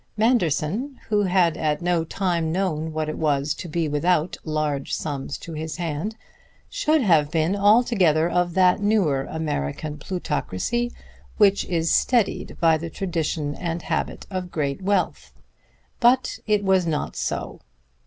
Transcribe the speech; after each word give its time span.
Manderson, 0.17 0.99
who 1.09 1.21
had 1.25 1.55
at 1.57 1.79
no 1.83 2.03
time 2.03 2.51
known 2.51 2.91
what 2.91 3.07
it 3.07 3.19
was 3.19 3.53
to 3.53 3.67
be 3.67 3.87
without 3.87 4.35
large 4.43 4.95
sums 4.95 5.37
to 5.37 5.53
his 5.53 5.77
hand, 5.77 6.15
should 6.71 7.03
have 7.03 7.29
been 7.29 7.55
altogether 7.55 8.27
of 8.27 8.55
that 8.55 8.81
newer 8.81 9.25
American 9.29 9.99
plutocracy 9.99 10.91
which 11.37 11.65
is 11.65 11.93
steadied 11.93 12.57
by 12.59 12.79
the 12.79 12.89
tradition 12.89 13.53
and 13.53 13.83
habit 13.83 14.25
of 14.31 14.49
great 14.49 14.81
wealth. 14.81 15.33
But 15.99 16.39
it 16.47 16.63
was 16.63 16.87
not 16.87 17.15
so. 17.15 17.59